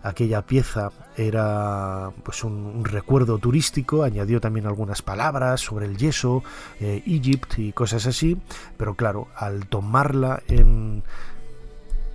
[0.02, 6.42] aquella pieza era pues un, recuerdo turístico, añadió también algunas palabras sobre el yeso,
[6.80, 8.38] eh, y cosas así,
[8.76, 11.02] pero claro, al tomarla en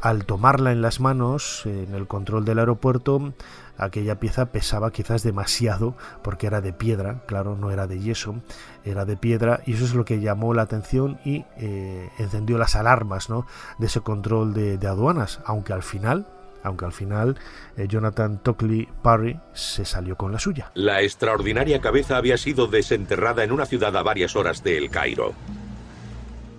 [0.02, 3.34] al tomarla en las manos en el control del aeropuerto
[3.78, 8.36] aquella pieza pesaba quizás demasiado porque era de piedra, claro, no era de yeso,
[8.84, 12.76] era de piedra y eso es lo que llamó la atención y eh, encendió las
[12.76, 13.46] alarmas ¿no?
[13.78, 16.28] de ese control de, aduanas, aunque al final
[16.64, 17.38] aunque al final
[17.78, 20.72] eh, Jonathan Tockley Parry se salió con la suya.
[20.74, 25.36] La extraordinaria cabeza había sido desenterrada en una ciudad a varias horas de El Cairo.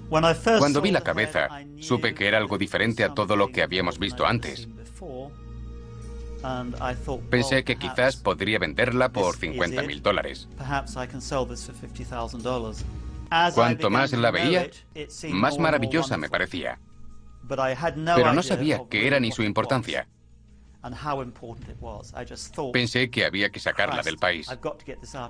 [0.08, 1.48] Cuando vi la cabeza,
[1.80, 4.68] supe que era algo diferente a todo lo que habíamos visto antes.
[7.30, 10.48] Pensé que quizás podría venderla por 50 mil dólares.
[13.54, 14.70] Cuanto más la veía,
[15.30, 16.78] más maravillosa me parecía.
[17.48, 20.08] Pero no sabía qué era ni su importancia.
[22.72, 24.48] Pensé que había que sacarla del país.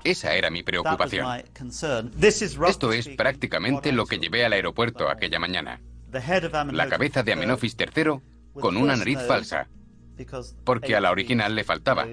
[0.05, 1.43] Esa era mi preocupación.
[2.69, 5.81] Esto es prácticamente lo que llevé al aeropuerto aquella mañana.
[6.73, 8.21] La cabeza de Amenofis III
[8.53, 9.69] con una nariz falsa
[10.65, 12.07] porque a la original le faltaba.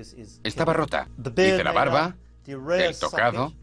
[0.43, 1.07] Estaba rota.
[1.17, 3.53] Hice la barba, el tocado,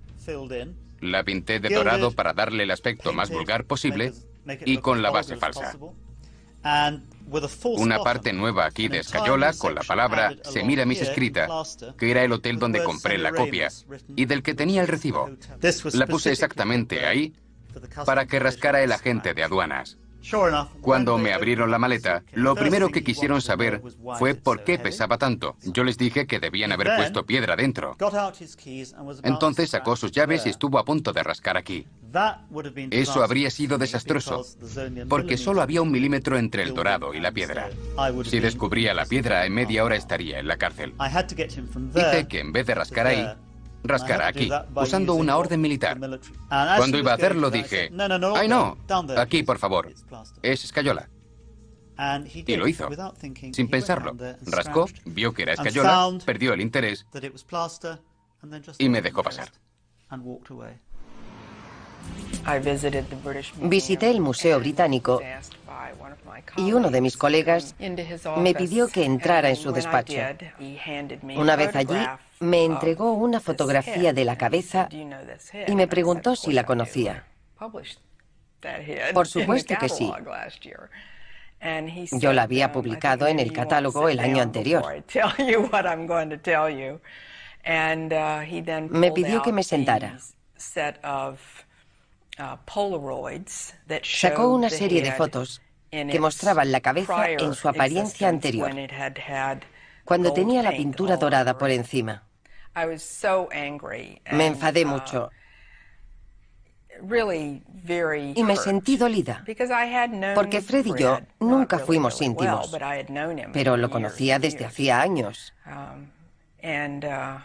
[1.00, 4.12] la pinté de dorado para darle el aspecto más vulgar posible
[4.64, 5.76] y con la base falsa.
[7.62, 11.48] Una parte nueva aquí de Escayola con la palabra Semiramis escrita,
[11.96, 13.68] que era el hotel donde compré la copia
[14.16, 15.31] y del que tenía el recibo.
[15.92, 17.35] La puse exactamente ahí
[18.05, 19.96] para que rascara el agente de aduanas.
[20.80, 23.83] Cuando me abrieron la maleta, lo primero que quisieron saber
[24.18, 25.56] fue por qué pesaba tanto.
[25.62, 27.96] Yo les dije que debían haber puesto piedra dentro.
[29.22, 31.87] Entonces sacó sus llaves y estuvo a punto de rascar aquí.
[32.90, 34.44] Eso habría sido desastroso,
[35.09, 37.70] porque solo había un milímetro entre el dorado y la piedra.
[38.24, 40.94] Si descubría la piedra, en media hora estaría en la cárcel.
[41.94, 43.26] Hice que en vez de rascar ahí,
[43.82, 45.98] rascar aquí, usando una orden militar.
[46.48, 47.90] Cuando iba a hacerlo dije,
[48.36, 48.76] ¡ay no!
[49.16, 49.92] Aquí, por favor.
[50.42, 51.08] Es escayola.
[52.34, 52.88] Y lo hizo,
[53.52, 54.16] sin pensarlo.
[54.46, 57.06] Rascó, vio que era escayola, perdió el interés
[58.78, 59.50] y me dejó pasar.
[63.62, 65.20] Visité el Museo Británico
[66.56, 67.74] y uno de mis colegas
[68.38, 70.14] me pidió que entrara en su despacho.
[71.36, 71.98] Una vez allí,
[72.40, 77.26] me entregó una fotografía de la cabeza y me preguntó si la conocía.
[79.12, 80.11] Por supuesto que sí.
[82.12, 84.83] Yo la había publicado en el catálogo el año anterior.
[88.90, 90.18] Me pidió que me sentara.
[94.03, 98.70] Sacó una serie de fotos que mostraban la cabeza en su apariencia anterior,
[100.05, 102.30] cuando tenía la pintura dorada por encima.
[104.32, 105.30] Me enfadé uh, mucho
[108.34, 109.44] y me sentí dolida,
[110.34, 112.76] porque Fred y yo nunca fuimos íntimos,
[113.52, 115.54] pero lo conocía desde hacía años.
[115.66, 116.08] Um,
[117.04, 117.40] uh,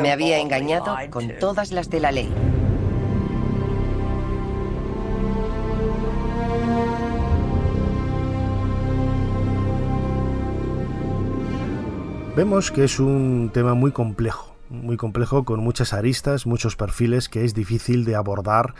[0.00, 2.49] me había engañado con todas las de la ley.
[12.36, 17.44] Vemos que es un tema muy complejo muy complejo, con muchas aristas, muchos perfiles que
[17.44, 18.74] es difícil de abordar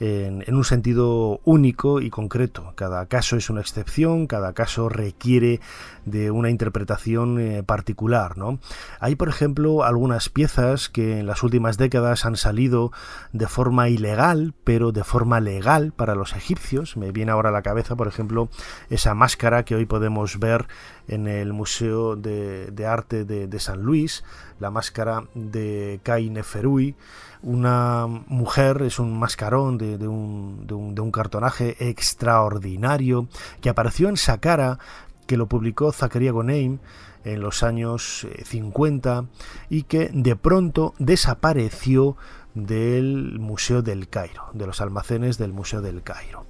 [0.00, 2.72] en, un sentido único y concreto.
[2.74, 5.60] Cada caso es una excepción, cada caso requiere
[6.06, 8.38] de una interpretación eh, particular.
[8.38, 8.58] ¿no?
[8.98, 12.92] Hay, por ejemplo, algunas piezas que en las últimas décadas han salido
[13.32, 16.96] de forma ilegal, pero de forma legal para los egipcios.
[16.96, 18.48] Me viene ahora a la cabeza, por ejemplo,
[18.88, 20.66] esa máscara que hoy podemos ver
[21.08, 24.24] en el Museo de, Arte de, San Luis,
[24.60, 26.94] la máscara de Kai Neferui
[27.42, 33.28] una mujer, es un mascarón de, un, de, un, cartonaje extraordinario
[33.60, 34.78] que apareció en Saqqara,
[35.26, 36.78] que lo publicó Zacarías Goneim
[37.24, 39.22] en los años 50 eh,
[39.68, 42.16] y que de pronto desapareció
[42.54, 46.46] del Museo del Cairo, de los almacenes del Museo del Cairo.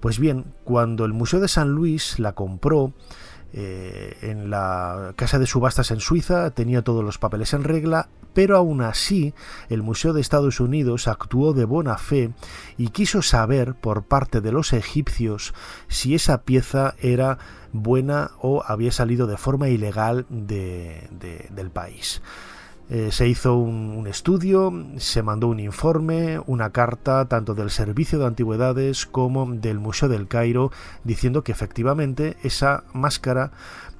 [0.00, 2.92] Pues bien, cuando el Museo de San Luis la compró,
[3.52, 8.56] eh, en la casa de subastas en Suiza, tenía todos los papeles en regla, pero
[8.56, 9.32] aún así
[9.70, 12.32] el Museo de Estados Unidos actuó de buena fe
[12.76, 15.54] y quiso saber por parte de los egipcios
[15.88, 17.38] si esa pieza era
[17.72, 22.20] buena o había salido de forma ilegal del país.
[22.88, 28.26] Eh, se hizo un, estudio, se mandó un informe, una carta tanto del Servicio de
[28.26, 30.70] Antigüedades como del Museo del Cairo
[31.02, 33.50] diciendo que efectivamente esa máscara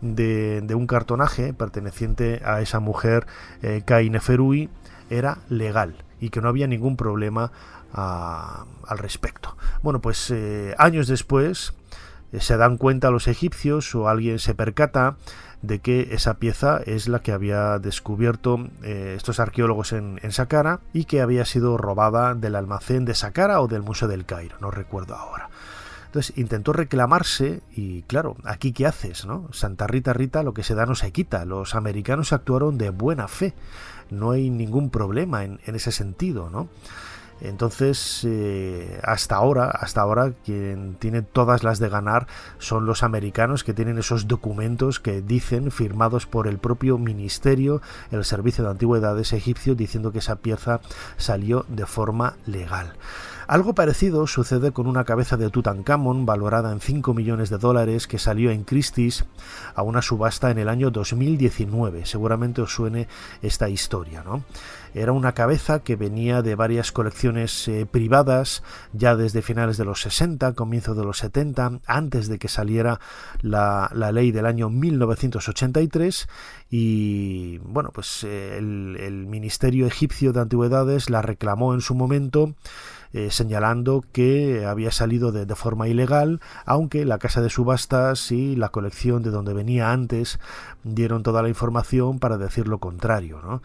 [0.00, 3.26] de, un cartonaje perteneciente a esa mujer
[3.62, 4.68] eh, Neferui
[5.10, 7.50] era legal y que no había ningún problema
[7.92, 9.56] al respecto.
[9.82, 11.72] Bueno, pues eh, años después
[12.32, 15.16] eh, se dan cuenta los egipcios o alguien se percata
[15.66, 20.80] de que esa pieza es la que había descubierto eh, estos arqueólogos en, en Saqqara
[20.92, 24.70] y que había sido robada del almacén de Saqqara o del Museo del Cairo, no
[24.70, 25.50] recuerdo ahora.
[26.06, 29.48] Entonces intentó reclamarse y claro, aquí qué haces, ¿no?
[29.52, 31.44] Santa Rita Rita lo que se da no se quita.
[31.44, 33.54] Los americanos actuaron de buena fe.
[34.08, 36.68] No hay ningún problema en, en ese sentido, ¿no?
[37.40, 42.26] Entonces, eh, hasta ahora, hasta ahora, quien tiene todas las de ganar
[42.58, 48.24] son los americanos que tienen esos documentos que dicen, firmados por el propio ministerio, el
[48.24, 50.80] Servicio de Antigüedades egipcio, diciendo que esa pieza
[51.16, 52.94] salió de forma legal.
[53.48, 58.18] Algo parecido sucede con una cabeza de Tutankamón valorada en 5 millones de dólares que
[58.18, 59.24] salió en Christie's
[59.76, 62.06] a una subasta en el año 2019.
[62.06, 63.06] Seguramente os suene
[63.42, 64.42] esta historia, ¿no?
[64.94, 70.00] Era una cabeza que venía de varias colecciones eh, privadas ya desde finales de los
[70.00, 72.98] 60, comienzo de los 70, antes de que saliera
[73.42, 76.28] la, ley del año 1983
[76.70, 82.54] y bueno, pues eh, el, el Ministerio Egipcio de Antigüedades la reclamó en su momento
[83.12, 88.68] eh, señalando que había salido de, forma ilegal, aunque la casa de subastas y la
[88.68, 90.38] colección de donde venía antes
[90.84, 93.40] dieron toda la información para decir lo contrario.
[93.42, 93.62] ¿no?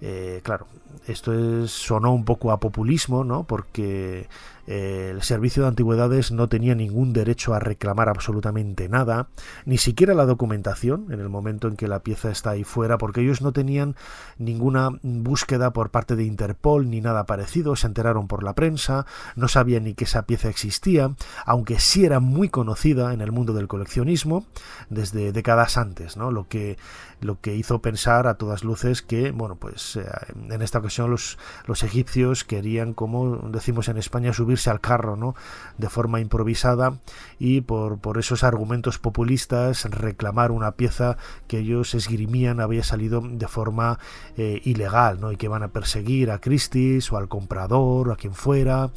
[0.00, 0.66] Eh, claro,
[1.06, 3.44] esto es, sonó un poco a populismo, ¿no?
[3.44, 4.28] porque
[4.66, 9.28] el servicio de antigüedades no tenía ningún derecho a reclamar absolutamente nada,
[9.66, 13.20] ni siquiera la documentación en el momento en que la pieza está ahí fuera, porque
[13.20, 13.96] ellos no tenían
[14.38, 19.06] ninguna búsqueda por parte de Interpol ni nada parecido, se enteraron por la prensa,
[19.36, 23.52] no sabían ni que esa pieza existía, aunque sí era muy conocida en el mundo
[23.52, 24.46] del coleccionismo
[24.88, 26.30] desde décadas antes, ¿no?
[26.30, 26.78] Lo que
[27.20, 30.04] lo que hizo pensar a todas luces que, bueno, pues eh,
[30.50, 35.34] en esta ocasión los, los egipcios querían, como decimos en España, subir al carro, ¿no?
[35.78, 36.98] De forma improvisada
[37.38, 43.48] y por, por esos argumentos populistas reclamar una pieza que ellos esgrimían había salido de
[43.48, 43.98] forma
[44.36, 45.32] eh, ilegal, ¿no?
[45.32, 48.90] Y que van a perseguir a Christie's o al comprador o a quien fuera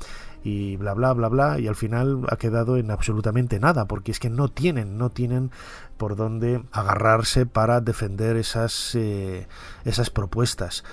[0.43, 4.19] y bla bla bla bla y al final ha quedado en absolutamente nada porque es
[4.19, 5.51] que no tienen no tienen
[5.97, 9.47] por dónde agarrarse para defender esas eh,
[9.83, 10.83] esas propuestas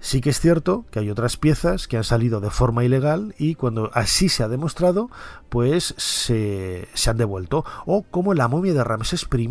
[0.00, 3.54] Sí que es cierto que hay otras piezas que han salido de forma ilegal y
[3.54, 5.10] cuando así se ha demostrado,
[5.50, 7.66] pues se, han devuelto.
[7.84, 9.50] O como la momia de Ramsés I,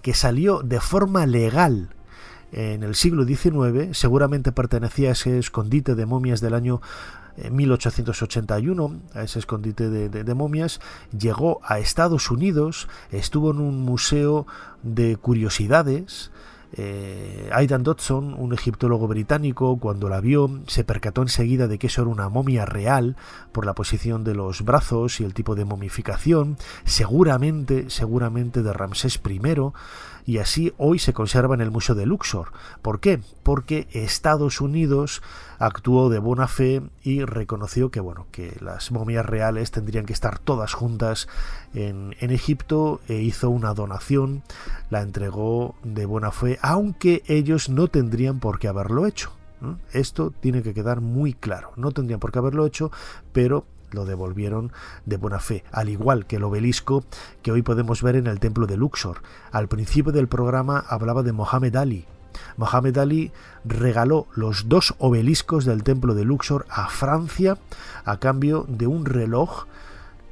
[0.00, 1.90] que salió de forma legal
[2.50, 6.80] en el siglo XIX, seguramente pertenecía a ese escondite de momias del año
[7.50, 10.80] 1881, eh, a ese escondite de, momias,
[11.16, 14.46] llegó a Estados Unidos, estuvo en un museo
[14.82, 16.30] de curiosidades,
[16.76, 22.02] eh, Aidan Dodson, un egiptólogo británico, cuando la vio, se percató enseguida de que eso
[22.02, 23.16] era una momia real
[23.52, 29.20] por la posición de los brazos y el tipo de momificación, seguramente, seguramente de Ramsés
[29.24, 29.40] I,
[30.26, 32.52] y así hoy se conserva en el Museo de Luxor.
[32.82, 33.20] ¿Por qué?
[33.42, 35.22] Porque Estados Unidos
[35.58, 40.38] actuó de buena fe y reconoció que bueno que las momias reales tendrían que estar
[40.38, 41.28] todas juntas
[41.74, 44.42] en, en Egipto e hizo una donación,
[44.90, 49.32] la entregó de buena fe, aunque ellos no tendrían por qué haberlo hecho.
[49.92, 51.72] Esto tiene que quedar muy claro.
[51.76, 52.90] No tendrían por qué haberlo hecho,
[53.32, 53.64] pero
[53.94, 54.72] lo devolvieron
[55.06, 57.04] de buena fe, al igual que el obelisco
[57.42, 59.22] que hoy podemos ver en el templo de Luxor.
[59.52, 62.06] Al principio del programa hablaba de Mohamed Ali.
[62.56, 63.32] Mohamed Ali
[63.64, 67.58] regaló los dos obeliscos del templo de Luxor a Francia
[68.04, 69.66] a cambio de un reloj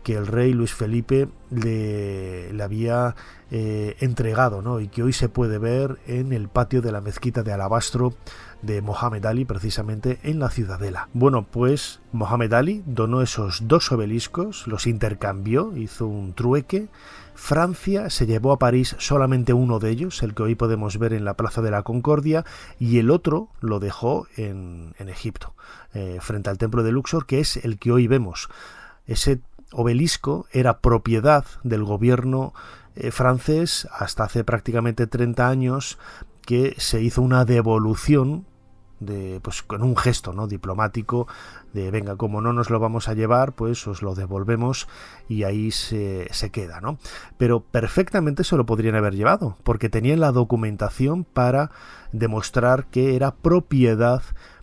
[0.03, 3.15] que el rey Luis Felipe le, había
[3.51, 4.81] eh, entregado ¿no?
[4.81, 8.15] y que hoy se puede ver en el patio de la mezquita de Alabastro
[8.63, 11.09] de Mohamed Ali precisamente en la ciudadela.
[11.13, 16.89] Bueno, pues Mohamed Ali donó esos dos obeliscos, los intercambió, hizo un trueque.
[17.35, 21.25] Francia se llevó a París solamente uno de ellos, el que hoy podemos ver en
[21.25, 22.45] la Plaza de la Concordia,
[22.79, 25.55] y el otro lo dejó en, Egipto,
[25.93, 28.49] eh, frente al templo de Luxor, que es el que hoy vemos.
[29.07, 29.41] Ese
[29.73, 32.53] obelisco era propiedad del gobierno
[32.95, 35.99] eh, francés hasta hace prácticamente 30 años
[36.43, 38.45] que se hizo una devolución
[39.01, 41.27] de, pues con un gesto no diplomático
[41.73, 44.89] de venga como no nos lo vamos a llevar pues os lo devolvemos
[45.29, 46.99] y ahí se, se queda no
[47.37, 51.71] pero perfectamente se lo podrían haber llevado porque tenían la documentación para
[52.13, 54.23] demostrar que era propiedad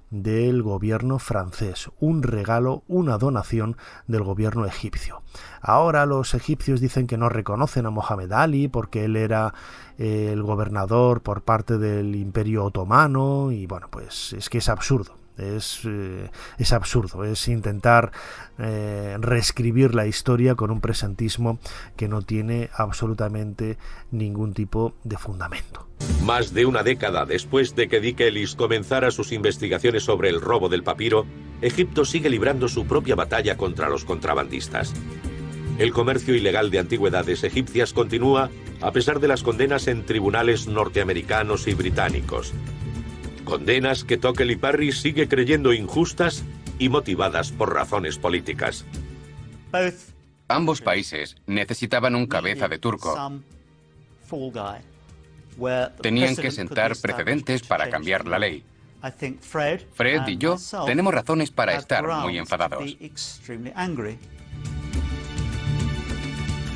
[0.10, 5.22] del gobierno francés, un regalo, una donación del gobierno egipcio.
[5.62, 9.54] Ahora los egipcios dicen que no reconocen a Mohamed Ali porque él era
[9.98, 15.19] eh, el gobernador por parte del imperio otomano y bueno, pues es que es absurdo.
[15.40, 18.12] Es, eh, es, absurdo, es intentar
[18.58, 21.60] eh, reescribir la historia con un presentismo
[21.96, 23.78] que no tiene absolutamente
[24.12, 25.88] ningún tipo de fundamento.
[26.24, 30.70] Más de una década después de que Dick Ellis comenzara sus investigaciones sobre el robo
[30.70, 31.26] del papiro,
[31.62, 34.94] Egipto sigue librando su propia batalla contra los contrabandistas.
[35.78, 38.50] El comercio ilegal de antigüedades egipcias continúa
[38.82, 42.54] a pesar de las condenas en tribunales norteamericanos y británicos.
[43.50, 46.44] Condenas que Tokel y Parry sigue creyendo injustas
[46.78, 48.86] y motivadas por razones políticas.
[50.48, 53.16] Ambos países necesitaban un cabeza de turco
[56.02, 58.64] Tenían que sentar precedentes para cambiar la ley.
[59.94, 62.98] Fred y yo tenemos razones para estar muy enfadados.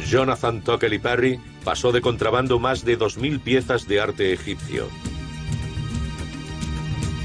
[0.07, 4.87] Jonathan Tockley Perry pasó de contrabando más de 2.000 piezas de arte egipcio.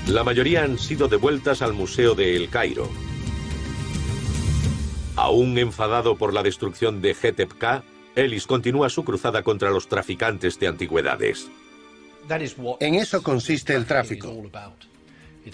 [0.08, 2.88] La mayoría han sido devueltas al Museo de El Cairo.
[5.16, 7.52] Aún enfadado por la destrucción de Hetep
[8.16, 11.50] Ellis continúa su cruzada contra los traficantes de antigüedades.
[12.80, 14.34] En eso consiste el tráfico.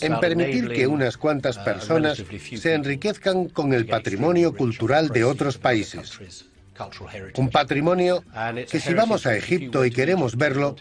[0.00, 2.22] En permitir que unas cuantas personas
[2.56, 6.46] se enriquezcan con el patrimonio cultural de otros países.
[7.36, 8.24] Un patrimonio
[8.70, 10.76] que si vamos a Egipto y queremos verlo,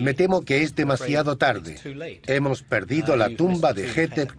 [0.00, 1.76] me temo que es demasiado tarde.
[2.26, 4.32] Hemos perdido la tumba de Hetep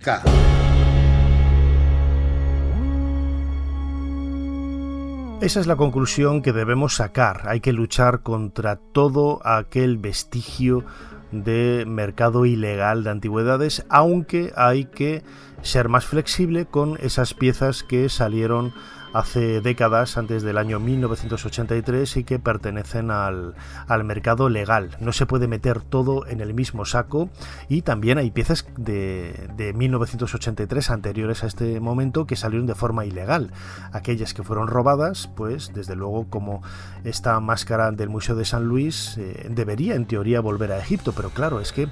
[5.41, 7.43] Esa es la conclusión que debemos sacar.
[7.47, 10.83] Hay que luchar contra todo aquel vestigio
[11.31, 15.23] de mercado ilegal de antigüedades, aunque hay que
[15.61, 18.73] ser más flexible con esas piezas que salieron
[19.13, 23.55] hace décadas, antes del año 1983, y que pertenecen al,
[24.03, 24.97] mercado legal.
[24.99, 27.29] No se puede meter todo en el mismo saco
[27.67, 33.05] y también hay piezas de, de 1983 anteriores a este momento que salieron de forma
[33.05, 33.51] ilegal.
[33.91, 36.61] Aquellas que fueron robadas, pues desde luego como
[37.03, 41.29] esta máscara del Museo de San Luis eh, debería en teoría volver a Egipto, pero
[41.29, 41.87] claro, es que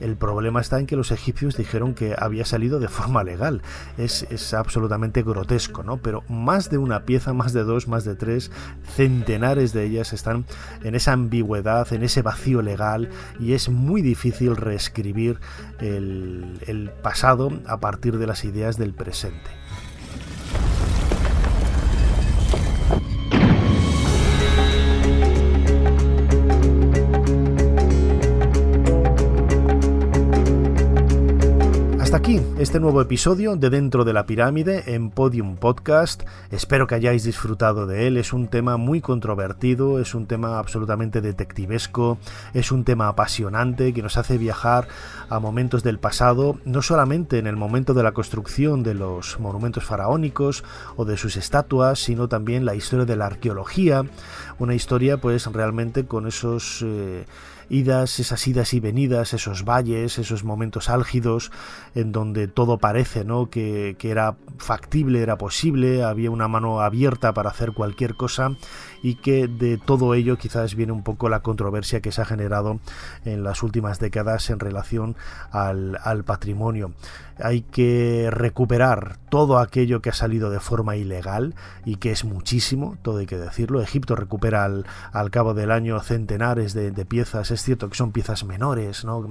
[0.00, 3.62] El problema está en que los egipcios dijeron que había salido de forma legal.
[3.98, 5.98] Es, es absolutamente grotesco, ¿no?
[5.98, 8.50] Pero más de una pieza, más de dos, más de tres,
[8.94, 10.44] centenares de ellas están
[10.82, 15.38] en esa ambigüedad, en ese vacío legal y es muy difícil reescribir
[15.80, 19.65] el, el pasado a partir de las ideas del presente.
[32.26, 36.24] Este nuevo episodio de Dentro de la Pirámide en Podium Podcast.
[36.50, 38.16] Espero que hayáis disfrutado de él.
[38.16, 42.18] Es un tema muy controvertido, es un tema absolutamente detectivesco,
[42.52, 44.88] es un tema apasionante que nos hace viajar
[45.28, 49.84] a momentos del pasado, no solamente en el momento de la construcción de los monumentos
[49.84, 50.64] faraónicos
[50.96, 54.02] o de sus estatuas, sino también la historia de la arqueología,
[54.58, 56.82] una historia pues realmente con esos...
[56.84, 57.24] Eh,
[57.68, 61.50] idas, esas idas y venidas, esos valles, esos momentos álgidos
[61.94, 63.50] en donde todo parece ¿no?
[63.50, 68.56] que, que era factible, era posible, había una mano abierta para hacer cualquier cosa
[69.02, 72.80] y que de todo ello quizás viene un poco la controversia que se ha generado
[73.24, 75.16] en las últimas décadas en relación
[75.50, 76.92] al, al patrimonio
[77.38, 81.54] hay que recuperar todo aquello que ha salido de forma ilegal
[81.84, 83.82] y que es muchísimo, todo hay que decirlo.
[83.82, 88.44] Egipto recupera al, al cabo del año centenares de, piezas, es cierto que son piezas
[88.44, 89.28] menores, ¿no?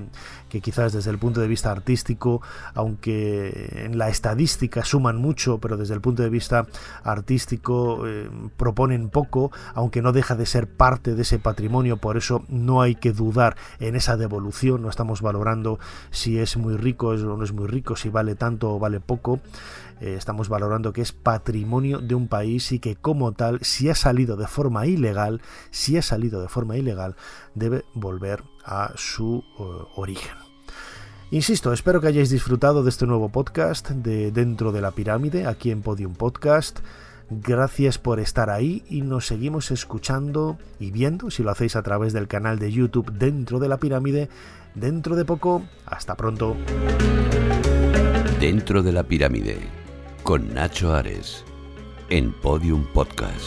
[0.49, 2.41] que quizás desde el punto de vista artístico,
[2.73, 6.67] aunque en la estadística suman mucho, pero desde el punto de vista
[7.03, 12.43] artístico eh, proponen poco, aunque no deja de ser parte de ese patrimonio, por eso
[12.49, 15.79] no hay que dudar en esa devolución, no estamos valorando
[16.11, 19.39] si es muy rico o no es muy rico, si vale tanto o vale poco.
[20.01, 23.95] Eh, estamos valorando que es patrimonio de un país y que como tal, si ha
[23.95, 25.41] salido de forma ilegal,
[25.71, 27.15] si ha salido de forma ilegal,
[27.53, 29.63] debe volver a su eh,
[29.95, 30.35] origen.
[31.31, 35.71] Insisto, espero que hayáis disfrutado de este nuevo podcast de Dentro de la Pirámide, aquí
[35.71, 36.79] en Podium Podcast.
[37.29, 42.13] Gracias por estar ahí y nos seguimos escuchando y viendo, si lo hacéis a través
[42.13, 44.29] del canal de YouTube Dentro de la Pirámide,
[44.75, 45.63] dentro de poco.
[45.85, 46.55] Hasta pronto.
[48.39, 49.57] Dentro de la pirámide,
[50.25, 51.45] con Nacho Ares,
[52.09, 53.45] en Podium Podcast.